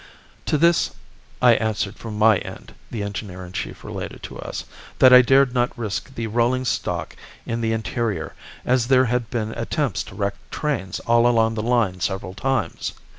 [0.47, 0.95] "'To this
[1.43, 4.65] I answered from my end,' the engineer in chief related to us,
[4.97, 8.33] 'that I dared not risk the rolling stock in the interior,
[8.65, 12.93] as there had been attempts to wreck trains all along the line several times.